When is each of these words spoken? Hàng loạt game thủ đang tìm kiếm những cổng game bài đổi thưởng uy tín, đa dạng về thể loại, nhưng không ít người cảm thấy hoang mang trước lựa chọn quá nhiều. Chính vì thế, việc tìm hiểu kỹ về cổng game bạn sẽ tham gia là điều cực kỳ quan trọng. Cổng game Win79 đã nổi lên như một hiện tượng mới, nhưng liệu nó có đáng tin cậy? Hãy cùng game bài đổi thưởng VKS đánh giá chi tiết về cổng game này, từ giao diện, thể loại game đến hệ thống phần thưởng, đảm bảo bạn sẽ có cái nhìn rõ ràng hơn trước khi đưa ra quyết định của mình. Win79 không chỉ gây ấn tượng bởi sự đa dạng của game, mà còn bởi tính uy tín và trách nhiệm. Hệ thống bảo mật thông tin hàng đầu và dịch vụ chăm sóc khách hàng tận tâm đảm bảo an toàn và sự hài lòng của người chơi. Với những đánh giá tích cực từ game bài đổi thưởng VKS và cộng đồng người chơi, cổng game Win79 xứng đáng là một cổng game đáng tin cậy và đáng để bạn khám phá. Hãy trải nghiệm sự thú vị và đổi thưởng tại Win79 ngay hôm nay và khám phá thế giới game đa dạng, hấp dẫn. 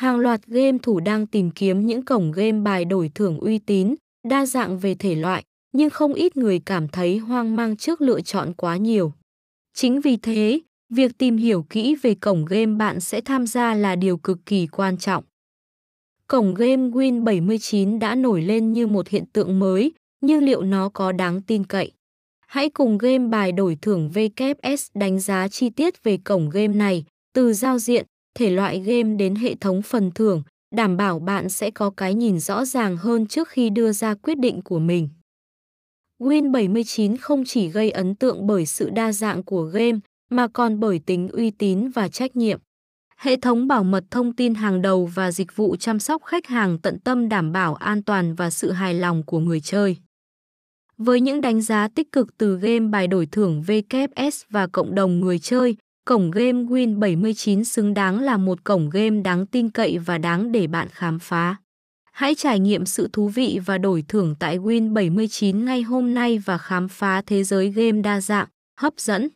Hàng 0.00 0.18
loạt 0.18 0.46
game 0.46 0.78
thủ 0.82 1.00
đang 1.00 1.26
tìm 1.26 1.50
kiếm 1.50 1.86
những 1.86 2.04
cổng 2.04 2.32
game 2.32 2.60
bài 2.60 2.84
đổi 2.84 3.10
thưởng 3.14 3.38
uy 3.38 3.58
tín, 3.58 3.94
đa 4.28 4.46
dạng 4.46 4.78
về 4.78 4.94
thể 4.94 5.14
loại, 5.14 5.44
nhưng 5.72 5.90
không 5.90 6.14
ít 6.14 6.36
người 6.36 6.60
cảm 6.66 6.88
thấy 6.88 7.18
hoang 7.18 7.56
mang 7.56 7.76
trước 7.76 8.00
lựa 8.00 8.20
chọn 8.20 8.52
quá 8.56 8.76
nhiều. 8.76 9.12
Chính 9.74 10.00
vì 10.00 10.16
thế, 10.16 10.60
việc 10.88 11.18
tìm 11.18 11.36
hiểu 11.36 11.66
kỹ 11.70 11.96
về 12.02 12.14
cổng 12.14 12.44
game 12.44 12.66
bạn 12.66 13.00
sẽ 13.00 13.20
tham 13.20 13.46
gia 13.46 13.74
là 13.74 13.96
điều 13.96 14.16
cực 14.16 14.38
kỳ 14.46 14.66
quan 14.66 14.98
trọng. 14.98 15.24
Cổng 16.26 16.54
game 16.54 16.88
Win79 16.88 17.98
đã 17.98 18.14
nổi 18.14 18.42
lên 18.42 18.72
như 18.72 18.86
một 18.86 19.08
hiện 19.08 19.24
tượng 19.32 19.58
mới, 19.58 19.92
nhưng 20.20 20.44
liệu 20.44 20.62
nó 20.62 20.88
có 20.88 21.12
đáng 21.12 21.42
tin 21.42 21.64
cậy? 21.64 21.92
Hãy 22.46 22.70
cùng 22.70 22.98
game 22.98 23.28
bài 23.28 23.52
đổi 23.52 23.78
thưởng 23.82 24.10
VKS 24.10 24.90
đánh 24.94 25.20
giá 25.20 25.48
chi 25.48 25.70
tiết 25.70 26.04
về 26.04 26.16
cổng 26.16 26.50
game 26.50 26.74
này, 26.74 27.04
từ 27.32 27.52
giao 27.52 27.78
diện, 27.78 28.06
thể 28.34 28.50
loại 28.50 28.80
game 28.80 29.14
đến 29.16 29.34
hệ 29.34 29.54
thống 29.54 29.82
phần 29.82 30.10
thưởng, 30.10 30.42
đảm 30.74 30.96
bảo 30.96 31.18
bạn 31.18 31.48
sẽ 31.48 31.70
có 31.70 31.90
cái 31.90 32.14
nhìn 32.14 32.40
rõ 32.40 32.64
ràng 32.64 32.96
hơn 32.96 33.26
trước 33.26 33.48
khi 33.48 33.70
đưa 33.70 33.92
ra 33.92 34.14
quyết 34.14 34.38
định 34.38 34.62
của 34.62 34.78
mình. 34.78 35.08
Win79 36.18 37.16
không 37.20 37.44
chỉ 37.46 37.68
gây 37.68 37.90
ấn 37.90 38.14
tượng 38.14 38.46
bởi 38.46 38.66
sự 38.66 38.90
đa 38.90 39.12
dạng 39.12 39.42
của 39.42 39.62
game, 39.62 39.98
mà 40.30 40.48
còn 40.48 40.80
bởi 40.80 41.00
tính 41.06 41.28
uy 41.28 41.50
tín 41.50 41.88
và 41.88 42.08
trách 42.08 42.36
nhiệm. 42.36 42.60
Hệ 43.16 43.36
thống 43.36 43.68
bảo 43.68 43.84
mật 43.84 44.04
thông 44.10 44.32
tin 44.36 44.54
hàng 44.54 44.82
đầu 44.82 45.06
và 45.06 45.32
dịch 45.32 45.56
vụ 45.56 45.76
chăm 45.76 45.98
sóc 45.98 46.22
khách 46.24 46.46
hàng 46.46 46.78
tận 46.78 46.98
tâm 46.98 47.28
đảm 47.28 47.52
bảo 47.52 47.74
an 47.74 48.02
toàn 48.02 48.34
và 48.34 48.50
sự 48.50 48.70
hài 48.70 48.94
lòng 48.94 49.22
của 49.22 49.38
người 49.38 49.60
chơi. 49.60 49.96
Với 50.98 51.20
những 51.20 51.40
đánh 51.40 51.60
giá 51.60 51.88
tích 51.88 52.12
cực 52.12 52.38
từ 52.38 52.56
game 52.58 52.88
bài 52.88 53.06
đổi 53.06 53.26
thưởng 53.26 53.62
VKS 53.62 54.42
và 54.50 54.66
cộng 54.66 54.94
đồng 54.94 55.20
người 55.20 55.38
chơi, 55.38 55.76
cổng 56.10 56.30
game 56.30 56.62
Win79 56.62 57.64
xứng 57.64 57.94
đáng 57.94 58.20
là 58.20 58.36
một 58.36 58.64
cổng 58.64 58.90
game 58.90 59.20
đáng 59.20 59.46
tin 59.46 59.70
cậy 59.70 59.98
và 59.98 60.18
đáng 60.18 60.52
để 60.52 60.66
bạn 60.66 60.88
khám 60.90 61.18
phá. 61.18 61.56
Hãy 62.12 62.34
trải 62.34 62.60
nghiệm 62.60 62.86
sự 62.86 63.08
thú 63.12 63.28
vị 63.28 63.60
và 63.66 63.78
đổi 63.78 64.04
thưởng 64.08 64.34
tại 64.38 64.58
Win79 64.58 65.64
ngay 65.64 65.82
hôm 65.82 66.14
nay 66.14 66.38
và 66.38 66.58
khám 66.58 66.88
phá 66.88 67.22
thế 67.26 67.44
giới 67.44 67.70
game 67.70 68.00
đa 68.02 68.20
dạng, 68.20 68.48
hấp 68.80 68.94
dẫn. 68.96 69.28